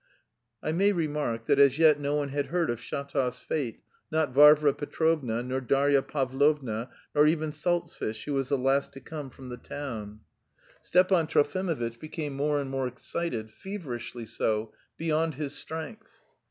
[0.63, 4.73] I may remark that as yet no one had heard of Shatov's fate not Varvara
[4.73, 9.57] Petrovna nor Darya Pavlovna, nor even Salzfish, who was the last to come from the
[9.57, 10.21] town.
[10.81, 16.09] Stepan Trofimovitch became more and more excited, feverishly so, beyond his strength.